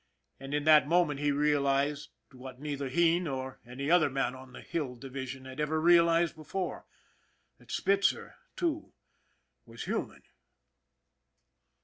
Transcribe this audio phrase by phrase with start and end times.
[0.39, 4.61] And in that moment he realized what neither he nor any other man on the
[4.61, 6.87] Hill Division had ever realized before
[7.59, 8.93] that Spitzer, too,
[9.67, 10.23] was human.